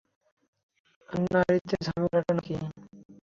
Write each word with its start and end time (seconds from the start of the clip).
নারীত্বের 1.25 1.79
ঝামেলাটা 1.85 2.31
নাকি? 2.37 2.53